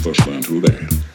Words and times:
first 0.00 0.26
learn 0.26 0.42
to 0.42 0.58
obey 0.58 1.11